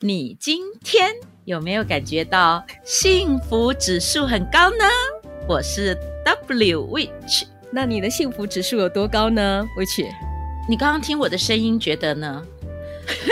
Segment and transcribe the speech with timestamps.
[0.00, 1.10] 你今天
[1.44, 4.84] 有没有感觉到幸福指数很高呢？
[5.48, 5.92] 我是
[6.24, 10.06] W Witch，那你的幸福指数有多高呢？Witch，
[10.68, 12.40] 你刚刚听我的声音，觉得呢？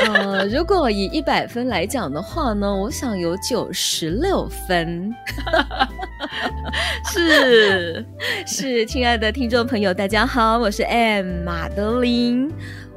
[0.09, 5.15] 呃， 如果以一百分来讲的话呢，我想有九十六分。
[7.13, 8.05] 是
[8.45, 12.51] 是，亲爱的听众朋友，大家好，我是 M 马德琳。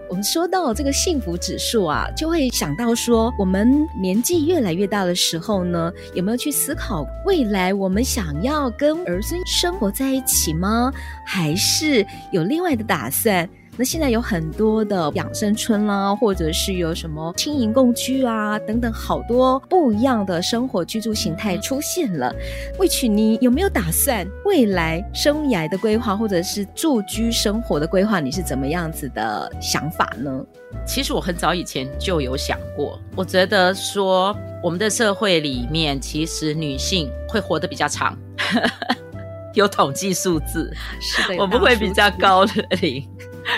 [0.09, 10.91] 我们说到这个幸福指数啊，就会想到说，我们年纪越来越大的时候呢，有没有去思考未来我们想要跟儿孙生活在一起吗？
[11.23, 13.47] 还是有另外的打算？
[13.79, 22.35] 那现在有很多的养生村啦，或者是有什么轻盈共居啊等等，好多不一样的生活居住形态出现了。
[22.77, 28.19] Witch，你有没有打算未来生涯的规划，或者是住居生活的规划？
[28.19, 30.45] 你是怎么样子的想法呢？
[30.85, 38.17] 其实我很早以前就有想过，我觉得说我们的社会里面，其实女性会活得比较长，
[39.55, 40.69] 有统计数字，
[40.99, 42.43] 是的，我们会比较高
[42.81, 43.07] 龄。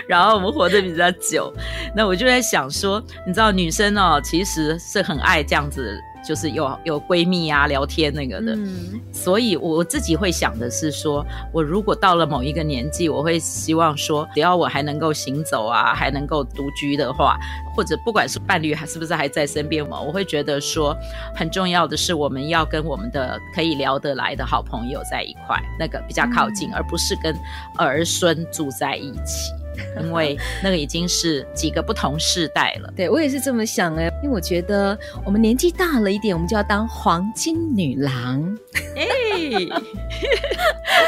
[0.07, 1.53] 然后我们活得比较久，
[1.95, 8.53] 那我就在想说，你知道女生哦，其实是很爱这样子，就是有有闺蜜啊聊天那个的。
[8.55, 17.37] 嗯，所以我自己会想的是说，我如果到了某一个年纪，我会希望说，只要我还能够行走啊，还能够独居的话，
[17.75, 20.95] 或者不管是伴侣还是不是还在身边嘛，我会觉得说，
[21.35, 27.35] 很重要的是我们要跟我们的可以聊得来的好朋友在一块，那个比较靠近，嗯，而不是跟
[27.77, 29.60] 儿孙住在一起。
[30.01, 32.91] 因为那个已经是几个不同世代了。
[32.95, 38.57] 对，我也是这么想哎，因为我觉得我们年纪大了一点，我们就要当黄金女郎。
[38.95, 39.05] 哎，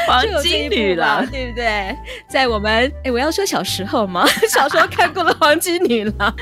[0.06, 1.96] 黄金女郎，对不对？
[2.28, 4.26] 在我们哎，我要说小时候吗？
[4.52, 6.34] 小时候看过了黄金女郎。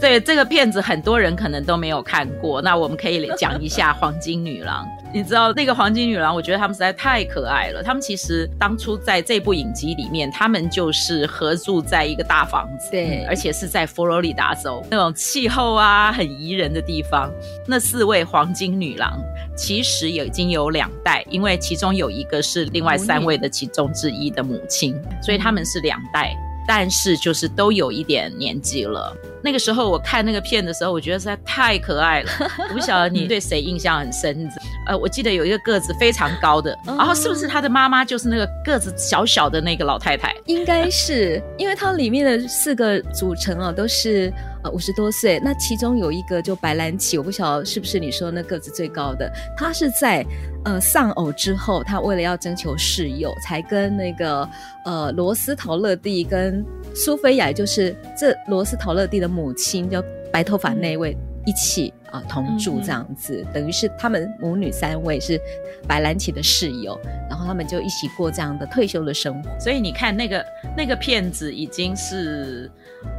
[0.00, 4.86] 对，这个片子很多人可能都没有看过，那我们可以讲一下黄金女郎。
[5.12, 7.82] 你知道那个黄金女郎，我觉得他们实在太可爱了。
[7.82, 17.30] 他们其实当初在这部影集里面，他们就是合住在一个大房子，对，而且是在佛罗里达州那种气候啊很宜人的地方。
[17.66, 19.20] 那四位黄金女郎
[19.56, 26.32] 其实也已经有两代，因为其中有一个是另外三位的其中之一的母亲，所以他们是两代。
[26.68, 29.12] 但是就是都有一点年纪了。
[29.42, 32.30] 那个时候我看那个片的时候，我觉得实在太可爱了。
[32.68, 34.48] 我不晓得你对谁印象很深？
[34.90, 40.34] 呃，我记得有一个个子非常高的，然后是不是他的妈妈就是那个个子小小的那个老太太？
[40.46, 44.32] 应该是， 因为它里面的四个组成啊，都是。
[44.62, 50.22] 呃，五十多岁，那其中有一个就白兰奇，我不晓得是不是你说那个子最高的，他是在
[50.66, 54.46] 呃丧偶之后，他为了要征求室友，才跟那个
[54.84, 56.62] 呃罗斯陶乐蒂跟
[56.94, 65.40] 苏菲亚，就是这罗斯陶乐蒂的母亲，叫白头发那位一起啊、呃、同住这样子，嗯、等于是他们母女三位是
[65.86, 69.50] 白兰綺的室友，然后他们就一起过这样的退休的生活。
[69.58, 70.44] 所以你看那个
[70.76, 72.70] 那个片子已经是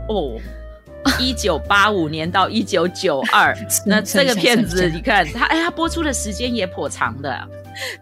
[0.07, 0.39] 哦。
[1.19, 7.35] 一九八五年到一九九二， 那这个片子你看它，哎，它播出的时间也颇长的，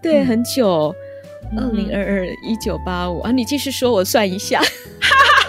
[0.02, 0.94] 对，很久，
[1.56, 4.62] 二零二二一九八五啊，你继续说，我算一下，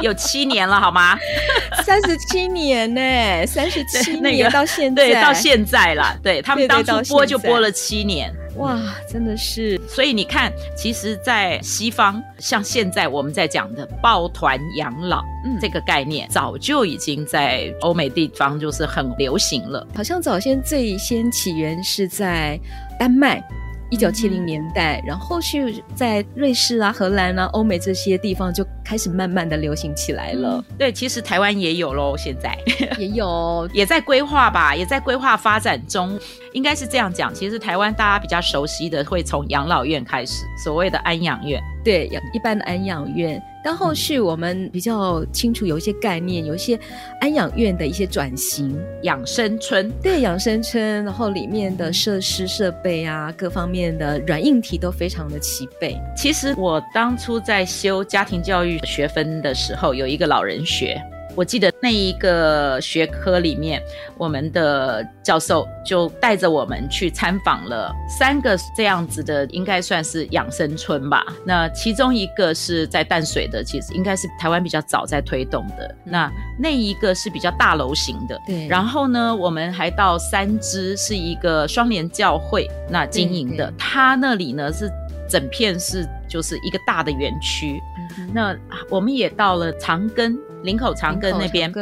[0.00, 1.18] 有七年了，好吗？
[1.84, 8.32] 三十七年呢，三十七年到现在，对，到现在了，对，他们当初播就播了七年。
[8.56, 9.78] 哇，真的是！
[9.86, 19.86] 所以你看，其实，在西方，像现在我们在讲的抱团养老，嗯，这个概念早就已经在欧美地方就是很流行了。
[19.94, 22.58] 好像早先最先起源是在
[22.98, 23.44] 丹麦。
[23.90, 30.64] 一九七零年代，然后后续在瑞士啊、荷兰啊、欧美这些地方就开始慢慢的流行起来了。
[30.68, 32.58] 嗯、对，其实台湾也有喽，现在
[32.98, 36.18] 也有， 也在规划吧，也在规划发展中。
[36.52, 41.62] 应该是这样讲，其实台湾大家比较熟悉的会从养老院开始，所谓的安养院。
[41.84, 43.40] 对，有一般的安养院。
[43.62, 46.78] 但后续我们比较清楚有一些概念，有一些
[47.20, 55.96] 安养院的一些转型，养生村，对，养生村，然后里面的设施设备啊，各方面的软硬体都非常的齐备。
[56.16, 61.00] 其实我当初在修家庭教育学分的时候，有一个老人学。
[61.36, 63.80] 我记得那一个学科里面，
[64.16, 71.24] 我们的教授就带着我们去参访了三个这样子的，应该算是养生村吧。
[71.44, 75.94] 那其中一个是在淡水的，其实应该是台湾比较早在推动的。
[76.04, 78.40] 那那一个是比较大楼型的。
[78.46, 78.66] 对。
[78.66, 84.90] 然后呢，我们还到三支是一个双联教会那经营的，它那里呢是
[85.28, 87.78] 整片是就是一个大的园区。
[88.18, 88.56] 嗯、那
[88.88, 90.34] 我们也到了长庚。
[90.66, 91.72] 林口长庚那边，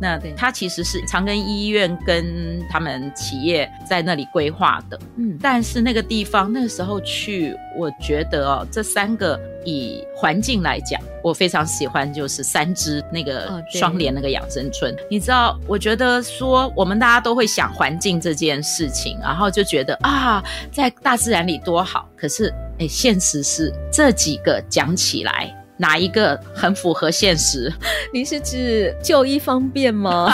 [0.00, 4.98] 那它其实是长庚医院跟他们企业在那里规划的。
[5.16, 14.94] 嗯，但是那个地方那个时候去，我觉得哦，这三个以环境来讲，我非常喜欢，就是三芝那个双联那个养生村。
[14.94, 22.08] 哦、你知道，我觉得说我们大家都会想环境这件事情，然后就觉得啊，在大自然里多好。
[22.16, 25.52] 可是，哎，现实是这几个讲起来。
[25.78, 27.72] 哪一个很符合现实？
[28.12, 30.30] 你是指就医方便吗？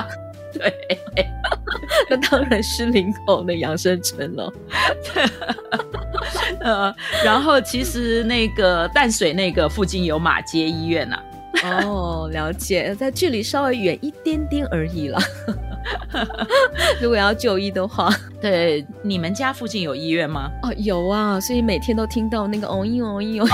[0.52, 0.74] 对，
[2.10, 4.52] 那当然是林口的养生城了。
[6.60, 6.94] 呃，
[7.24, 11.22] 然后其实那个淡水那个附近有马街医院呐、啊。
[11.84, 15.18] 哦，了解，在距离稍微远一点点而已了。
[17.00, 18.10] 如果要就医的话，
[18.40, 20.50] 对，你们家附近有医院吗？
[20.62, 23.48] 哦，有啊，所以每天都听到那个哦嘤哦嘤哦。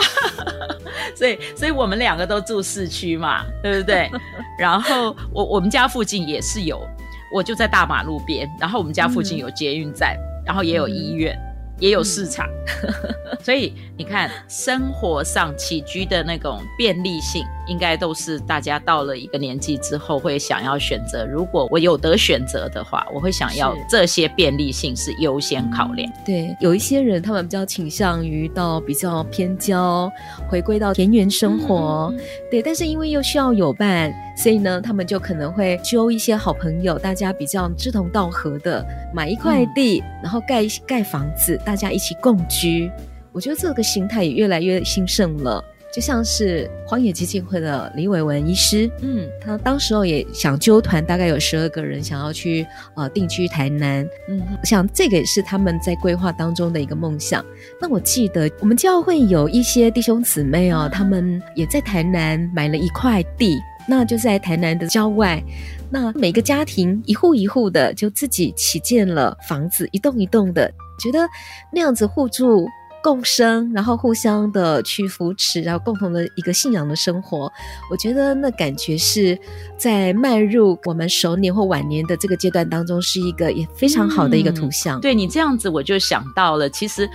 [1.14, 4.10] 所以，所以我们两个都住市区嘛，对不对？
[4.58, 6.86] 然后我我们家附近也是有，
[7.32, 11.36] 我就在大马路边，然后我们家附近有捷运站，嗯、然后也有医院。
[11.40, 11.45] 嗯
[11.78, 12.49] 也有市场，
[12.82, 21.26] 嗯、 所以你看，生活上起居的那种便利性，应该都是大家到了一个年纪之后会想要选择。
[21.26, 26.11] 如果我有得选择的话，我会想要这些便利性是优先考量。
[26.25, 30.11] 对，有一些人他们比较倾向于到比较偏郊，
[30.49, 32.11] 回归到田园生活。
[32.17, 32.20] 嗯、
[32.50, 38.84] 对，但是因为又需要有伴，所以呢，他们就可能会揪一些好朋友，大家比较志同道合的，
[39.14, 41.58] 买一块地，嗯、然后盖盖房子。
[41.64, 42.90] 大家一起共居，
[43.32, 45.64] 我觉得这个心态也越来越兴盛了。
[45.92, 57.42] 就像是荒野基金会的李伟文医师，嗯，他当时候也想揪团，大概有十二个人想要去呃定居台南，嗯，我想这个也是他们在规划当中的一个梦想。
[57.80, 63.56] 那我记得我们教会有一些弟兄姊妹哦，嗯、他们也在台南买了一块地，
[63.86, 65.42] 那就在台南的郊外。
[65.90, 70.72] 那每个家庭一户一户的就自己起建了房子，一栋一栋的。
[70.98, 71.28] 觉得
[71.72, 72.66] 那样子互助
[73.02, 77.52] 共生，然后互相的去扶持，然后共同的一个信仰的生活，
[77.90, 79.38] 我觉得那感觉是
[79.76, 85.00] 在迈入我们熟年或晚年的这个阶段当中，是一个也非常好的一个图像。
[85.00, 87.08] 对你这样子，我就想到了，其实，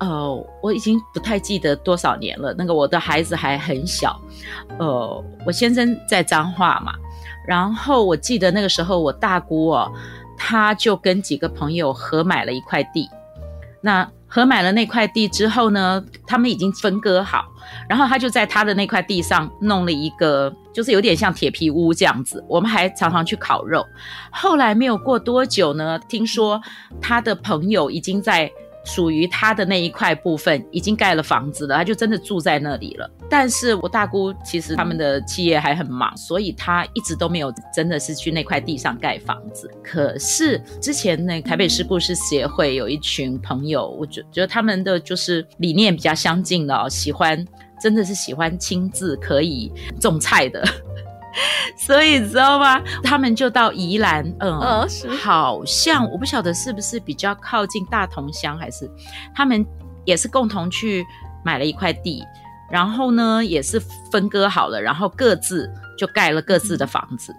[0.00, 2.54] 呃，我已经不太记得多少年了。
[2.54, 4.18] 那个我的孩子还很小，
[4.78, 6.94] 呃，我先生在彰化嘛，
[7.46, 9.92] 然后我记得那个时候我大姑哦，
[10.38, 13.10] 他就跟几个朋友合买了一块地。
[13.82, 17.44] 那合买了那块地之后呢，他们已经分割好，
[17.86, 22.42] 然后他就在他的那块地上弄了一个，就是有点像铁皮屋这样子。
[22.48, 23.86] 我们还常常去烤肉。
[24.32, 26.58] 后来没有过多久呢，听说
[27.02, 28.50] 他的朋友已经在。
[28.84, 33.10] 属于他的那一块部分已经盖了房子了，他就真的住在那里了。
[33.28, 39.70] 但是我大姑其实他们的企业还很忙，所以他一直都没有真的是去那块地上盖房子。
[39.82, 47.44] 可是之前那台北市故事协会有一群朋友，我觉觉得他们的就是理念比较相近的哦，喜欢
[47.80, 50.62] 真的是喜欢亲自可以种菜的。
[51.76, 52.80] 所以你知道吗？
[53.02, 54.86] 他们就到宜兰，嗯，哦、
[55.22, 58.90] 好像我不晓得是不是比较靠近大同乡，还是
[59.34, 59.64] 他们
[60.04, 61.04] 也是共同去
[61.44, 62.22] 买了一块地，
[62.70, 67.32] 然后呢也是分割好了，然后各自就盖了各自的房子。
[67.32, 67.36] 嗯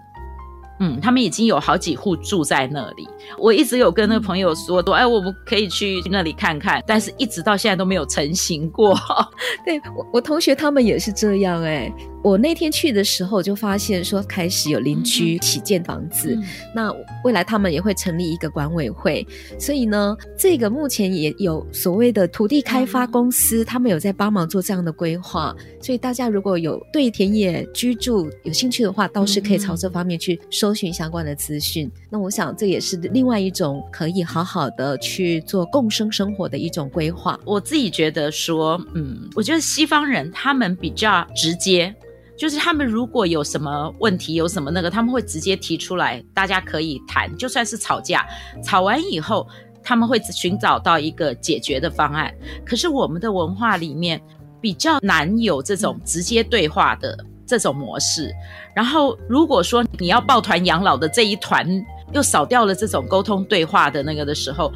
[0.80, 3.08] 嗯，他们已经有好几户住在那里。
[3.38, 8.98] 我一直有跟那个朋友说，说、嗯、哎，我们可以去那里看看，但是一直到现在都没有成型过。
[9.64, 11.92] 对，我，我同学他们也是这样哎。
[12.22, 16.92] 我那天去的时候就发现说，开始有邻居起建房子，嗯、那
[17.24, 19.26] 未来他们也会成立一个管委会，
[19.58, 25.54] 所以呢，这个目前也有所谓的土地开发公司，嗯、他们有在帮忙做这样的规划。
[25.80, 31.86] 所以大家如果有对田野居住有兴趣的话，倒是可以朝这方面去搜寻相关的资讯。
[31.88, 37.36] 嗯、那我想这也是另外一种可以好好的去做共生生活的一种规划。
[37.44, 41.92] 我自己觉得说，嗯，我觉得西方人他们比较直接。
[42.42, 47.32] 就是他们如果有什么问题，有什么那个，他们会直接提出来，大家可以谈。
[47.36, 48.26] 就算是吵架，
[48.64, 49.46] 吵完以后，
[49.80, 52.34] 他们会寻找到一个解决的方案。
[52.66, 54.20] 可是我们的文化里面
[54.60, 57.16] 比较难有这种直接对话的。
[57.44, 58.32] 这种模式。
[58.74, 61.68] 然后如果说你要抱团养老的这一团
[62.14, 64.72] 又少掉了这种沟通对话的那个的时候，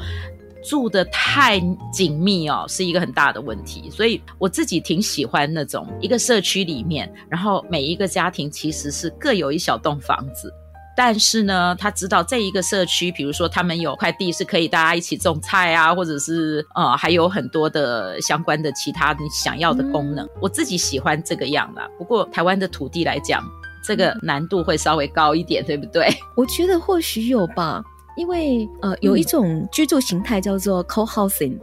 [0.63, 1.59] 住的太
[1.91, 3.89] 紧密哦，是一个很大的问题。
[3.89, 10.51] 所以我自己挺喜欢那种一个社区里面，然后每一个家庭其实是各有一小栋房子，
[10.95, 20.25] 但是呢，他知道这一个社区，比如说他们有块地是可以大家一起种菜啊，或者是呃还有很多的相关的其他你想要的功能。
[20.25, 21.87] 嗯、我自己喜欢这个样啦。
[21.97, 23.43] 不过台湾的土地来讲，
[23.85, 26.09] 这个难度会稍微高一点，对不对？
[26.35, 27.83] 我觉得或许有吧。
[28.17, 31.57] 因为呃，有一种居住形态叫做 co-housing，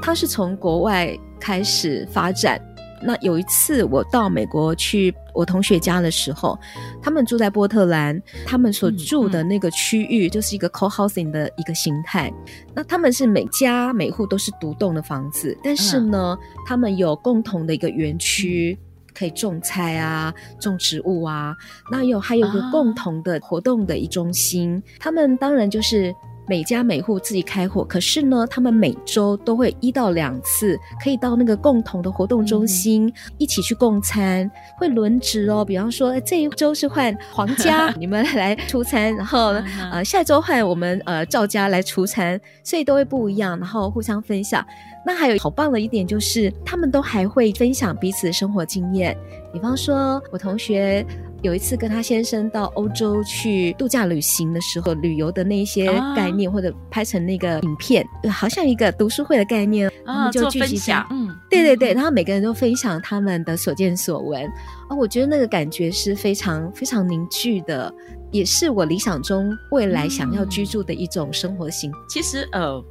[0.00, 2.58] 它是从国外开始发展。
[3.02, 6.58] 那有一次我到美国去我同学家的时候，
[7.02, 12.32] 他们住在波特兰，他们所住的那个区域就是一个 co-housing 的一个形态。
[12.72, 18.78] 那他们是每家每户都是独栋的房子，但是呢，他们有共同的一个园区。
[19.16, 21.56] 可以种菜啊，种植物啊，
[21.90, 26.14] 那有还有个共同的活动的一中心，啊、他们当然就是。
[26.48, 34.48] 每家每户自己开火，可是呢，他们每周都会一到两次，可以到那个共同的活动中心、嗯、一起去共餐，
[34.78, 35.64] 会轮值哦。
[35.64, 39.54] 比方说，这一周是换黄家 你们来出餐，然后
[39.90, 44.64] 呃下周换我们呃赵家来出餐，所以都会不一样，然后互相分享。
[45.04, 49.16] 那还有好棒的一点就是，他们都还会分享彼此的生活经验。
[49.52, 51.04] 比方说，我同学。
[51.46, 55.86] 有一次跟他先生到欧洲去度假旅行的时候，旅游的那些
[56.16, 64.44] 概念或者拍成那个影片，啊、好像一个读书会的概念，他们就聚集下，嗯，对对对，然后每个人都分享他们的所见所闻，
[64.88, 67.94] 啊，我觉得那个感觉是非常非常凝聚的，
[68.32, 71.92] 也是我理想中未来想要居住的一种生活型。
[72.08, 72.84] 其实，呃。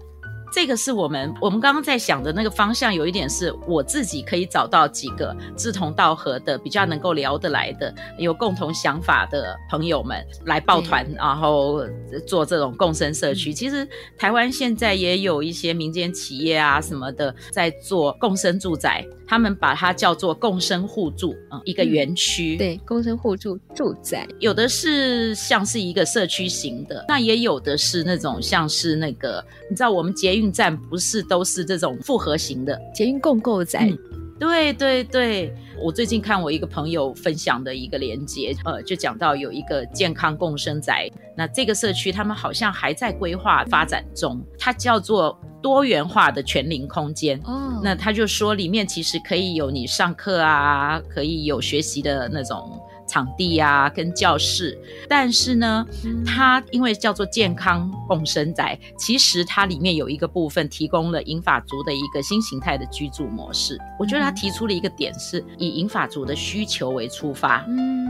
[0.55, 11.83] 这个是我们我们刚刚在想的那个方向，有一点是我自己可以找到几个志同道合的、比较能够聊得来的、有共同想法的朋友们来抱团，然后
[12.25, 13.53] 做这种共生社区。
[13.53, 13.85] 其实
[14.17, 19.05] 台湾现在也有一些民间企业啊什么的在做共生住宅。
[19.27, 22.55] 他们把它叫做共生互助嗯，一个园区。
[22.57, 33.89] 对，共生互助住宅，有的是像是一个社区型的，那也有的是那种像是那个，你知道我们捷运站不是都是这种复合型的捷运共构宅？
[33.89, 33.97] 嗯
[34.37, 47.39] 对对对，我最近看我一个朋友分享的一个连接，呃，就讲到有一个健康共生宅，那这个社区他们好像还在规划发展中，它叫做多元化的全龄空间。
[47.45, 52.77] 哦，那他就说里面其实可以有你上课啊，可以有学习的那种。
[53.07, 63.77] 场地啊，跟教室，但是呢，嗯、它因为叫做健康共生宅，其实它里面有一个部分提供了银法族的一个新形态的居住模式。
[63.99, 68.07] 我觉得他提出了一个点，是以银法族的需求为出发，嗯，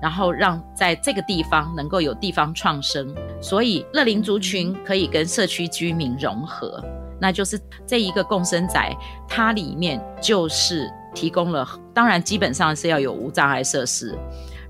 [0.00, 6.82] 然后让在这个地方能够有地方创生，所以乐龄族群可以跟社区居民融合，
[7.20, 8.96] 那就是这一个共生宅，
[9.28, 10.90] 它里面就是。
[11.14, 11.66] 提供了，
[11.98, 14.16] 当然基本上是要有无障碍设施，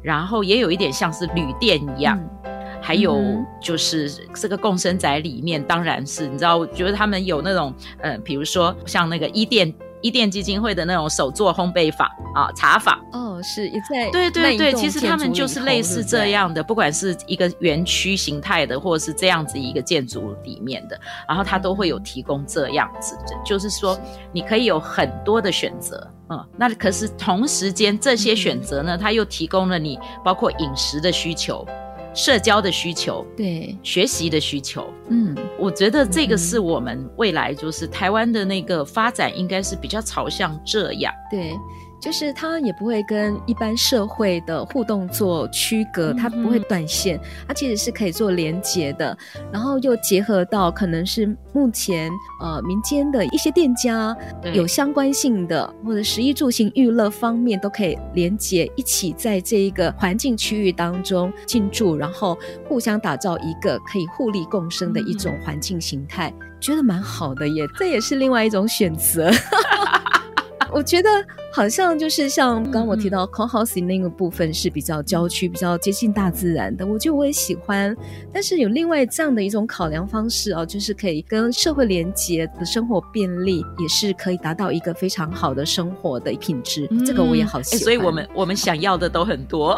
[0.01, 3.23] 然后也有一点像是旅店一样，嗯、还有
[3.61, 9.71] 就是这个共生宅里面，当然是你知道，我觉得他们有那种，呃，比如说像那个伊甸
[10.03, 12.99] 伊甸基金会的那种手作烘焙坊啊，茶坊。
[13.13, 23.99] 哦，是也在对对对，其实他们就是类似这样的，不管是一个园区形态的，或者是这样子一个建筑里面的，然后它都会有提供这样子的，就是说
[24.33, 26.07] 你可以有很多的选择。
[26.31, 31.67] 嗯，那可是同时间这些选择呢，它又提供了你包括饮食的需求、
[32.15, 34.93] 社交的需求、对学习的需求。
[35.09, 41.13] 嗯，我觉得这个是我们未来就是台湾的那个发展，应该是比较朝向这样。
[41.31, 41.53] 对。
[42.01, 49.17] 就是它也不会跟一般社会的互动做区隔，它不会断线，它其实是可以做连接的。
[49.53, 54.17] 然后又结合到可能是目前呃民间的一些店家
[54.53, 62.39] 有相关性的，或者食衣住行娱乐方面都可以连接一起，在这一个环境区域当中进驻，然后
[62.69, 69.31] 互相打造一个可以互利共生的一种环境形态，觉得蛮好的耶，这也是另外一种选择。
[70.71, 71.09] 我觉得
[71.51, 77.97] 好像就是像刚刚我提到 co-housing 那个部分是比较郊区、比较接近大自然的，我觉得我也喜欢。
[78.33, 86.87] 但是有另外这样的一种考量方式哦，就是可以跟社会连接的生活便利，也是可以达到一个非常好的生活的品质。
[86.91, 87.83] 嗯、这个我也好喜欢。
[87.83, 89.77] 所以我们我们想要的都很多，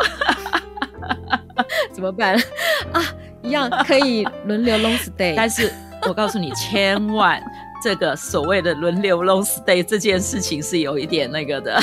[1.93, 2.35] 怎么办
[2.93, 3.03] 啊？
[3.43, 5.73] 一样可以轮流 long stay，但是
[6.07, 7.43] 我告诉你，千万。
[7.83, 11.83] 这个所谓的轮流 long stay 这件事情是有一点那个的，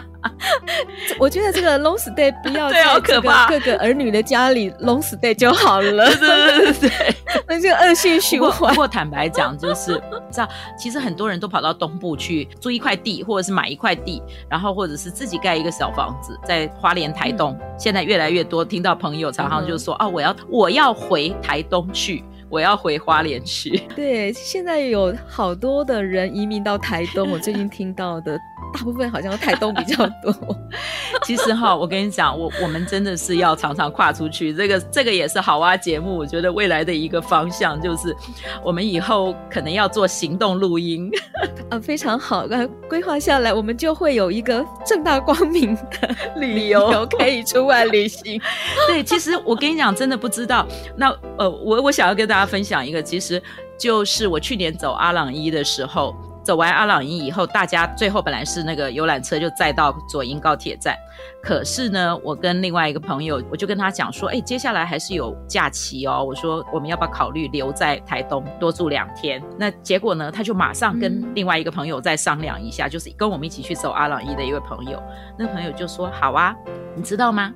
[1.18, 6.06] 我觉得这个 long stay 不要在这个各个儿女的家里 long stay 就好了。
[6.16, 7.14] 对对对对，
[7.46, 8.74] 那就恶性循环。
[8.74, 9.94] 不过坦白讲，就是
[10.30, 10.48] 知道，
[10.78, 17.52] 其实很多人都跑到东部去租一块地，或者是买一块地，然后或者是自己盖一个小房子，在花莲、台东。
[17.60, 23.80] 嗯、现在越来越多听到朋友常常就说：“嗯、啊，我要我要回台东去。”我要回花莲去。
[23.94, 28.36] 对，现在有好多的人移民到台东，我最近听到的
[28.74, 30.34] 大部分好像台东比较多。
[31.24, 34.52] 其实哈，我跟你讲，我我们真的是要常常跨出去。
[34.52, 38.14] 这个这个也是好哇节目，我觉得未来的一个方向就是，
[38.62, 41.10] 我们以后可能要做行动录音。
[41.70, 48.40] 啊，非常好，那规划下来，我们就会有一个正大光明的理由可以出外旅行。
[48.86, 50.66] 对，其实我跟你讲，真的不知道。
[50.96, 52.50] 那呃，我我想要跟大家。
[52.50, 53.40] 分享一个，其实
[53.78, 60.96] 就是我去年走阿朗伊的时候，走完阿朗壹以后，大家最后本来是那个游览车就载到左营高铁站，
[61.42, 69.42] 可是呢，我跟另外一个朋友，我就跟他讲说，哎，接下来还是有假期哦，我说我们要不要考虑留在台东多住两天？
[69.58, 75.02] 那结果呢，他就马上跟另外一个朋友再商量一下，就是跟我们一起去走阿朗壹的一位朋友，
[75.38, 76.54] 那朋友就说好啊，
[76.96, 77.52] 你知道吗？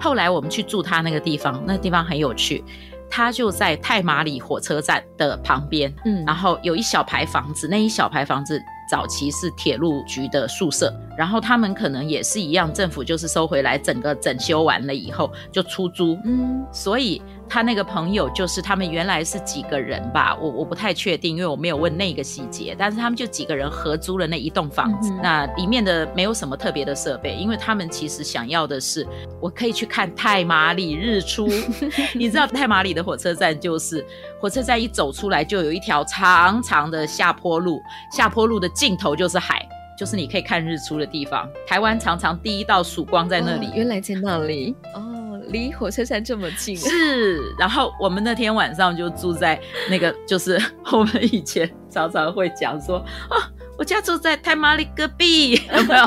[0.00, 2.64] 后来我们去住他那个地方，那地方很有趣。
[3.10, 17.22] 他就在太麻里火车站的旁边，嗯，然后有一小排房子，那一小排房子早期是铁路局的宿舍，然后他们可能也是一样，政府就是收回来，整个整修完了以后就出租，嗯，所以。
[17.48, 22.74] 他那个朋友就是他们原来是几个人吧，我我不太确定，因为我没有问那个细节。
[22.76, 29.06] 但是他们就几个人合租了那一栋房子，嗯、那里面的没有什么特别的设备，因为他们其实想要的是
[29.40, 31.48] 我可以去看太马里日出。
[32.14, 34.04] 你知道太马里的火车站就是
[34.40, 39.64] 火车站一走出来就有一条长长的下坡路，下坡路的尽头就是海，
[39.96, 41.48] 就是你可以看日出的地方。
[41.66, 45.13] 台湾常常第一道曙光在那里，哦、原来在那里哦。
[45.48, 47.54] 离火车站这么近，是。
[47.58, 50.60] 然后我们那天晚上就住在那个，就是
[50.92, 53.50] 我们以前常常会讲说啊。
[53.76, 56.06] 我家住在太麻里隔壁， 有没有？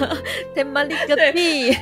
[0.54, 1.72] 太麻里隔壁，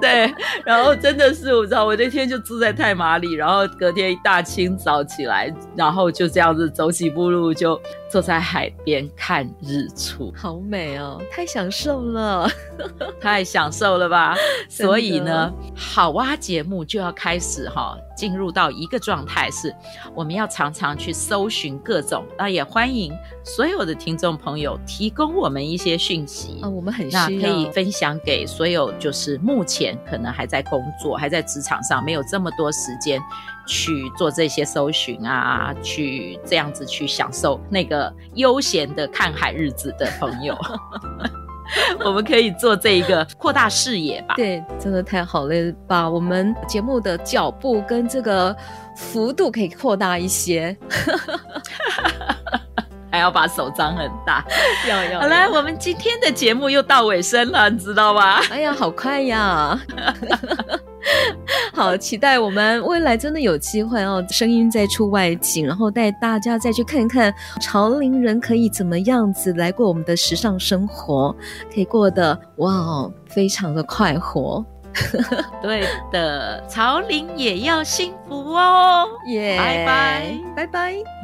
[0.00, 0.32] 对。
[0.64, 7.80] 然后真的是，我知道，我那天就住在太麻里，然后隔天一大清早起来，然后就这样子走几步路，就
[8.10, 12.48] 坐在海边看日出，好美哦，太享受了，
[13.20, 14.36] 太享受了吧？
[14.68, 17.96] 所以呢，好哇节目就要开始哈。
[18.16, 19.72] 进入到一个状态，是
[20.14, 23.12] 我们要常常去搜寻各种那，也欢迎
[23.44, 33.20] 所有的听众朋友提供我们一些讯息啊，我们很可以分享给所有就是目前可能还在工作、还在职场上没有这么多时间
[33.66, 40.56] 去做这些搜寻啊，去这样子去享受那个悠闲的看海日子的朋友。
[42.04, 44.34] 我们可以做这一个扩大视野吧？
[44.36, 45.54] 对，真的太好了，
[45.86, 48.54] 把我们节目的脚步跟这个
[48.96, 50.76] 幅度可以扩大一些，
[53.10, 54.44] 还要把手张很大。
[54.88, 58.40] 要要，好了，我们今天的节目又到尾声了，你知道吗？
[58.50, 59.78] 哎呀，好快呀！
[61.72, 71.34] 好，期待我们未来真的有机会哦，声音再出外景，然后带大家再去看看潮龄人可以怎么样子来过我们的时尚生活，
[71.72, 74.64] 可以过得哇哦，非常的快活。
[75.60, 79.06] 对的，潮龄也要幸福哦。
[79.26, 81.15] 耶，拜拜，拜拜。